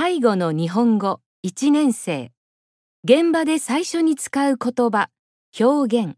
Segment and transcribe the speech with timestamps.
[0.00, 2.30] 介護の日本語1年生。
[3.02, 5.10] 現場で最初に使う言葉
[5.58, 6.16] 表現。